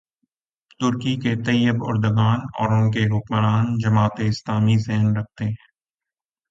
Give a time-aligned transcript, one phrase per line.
[0.79, 5.69] ترکی کے Tayyip Erdogan اور ان کی حکمران جماعت اسلامی ذہن رکھتے ہیں۔